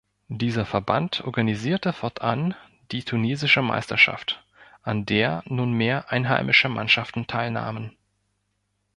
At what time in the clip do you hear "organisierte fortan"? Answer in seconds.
1.25-2.55